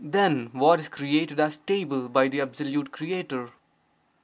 [0.03, 3.51] Then what is created as stable by the absolute Creator?